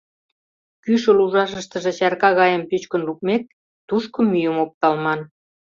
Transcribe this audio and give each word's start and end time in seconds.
Кӱшыл 0.83 1.17
ужашыштыже 1.25 1.91
чарка 1.97 2.29
гайым 2.39 2.63
пӱчкын 2.69 3.01
лукмек, 3.07 3.43
тушко 3.87 4.19
мӱйым 4.31 4.57
опталман. 4.63 5.19